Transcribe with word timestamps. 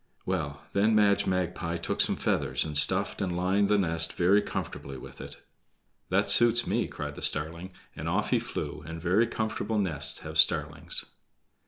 Well, 0.25 0.63
then 0.71 0.95
Madge 0.95 1.27
Magpie 1.27 1.77
took 1.77 2.01
some 2.01 2.15
feathers 2.15 2.65
and 2.65 2.75
stuff 2.75 3.21
and 3.21 3.37
lined 3.37 3.67
the 3.67 3.77
nest 3.77 4.13
very 4.13 4.41
comfortably 4.41 4.97
with 4.97 5.21
it. 5.21 5.37
"That 6.09 6.27
suits 6.27 6.65
me," 6.65 6.87
cried 6.87 7.13
the 7.13 7.21
starling, 7.21 7.73
and 7.95 8.09
off 8.09 8.31
he 8.31 8.39
flew; 8.39 8.81
and 8.83 8.99
very 8.99 9.27
comfortable 9.27 9.77
nests 9.77 10.21
have 10.21 10.39
starlings. 10.39 11.05